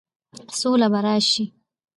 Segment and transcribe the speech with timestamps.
[0.59, 1.45] سوله به راشي،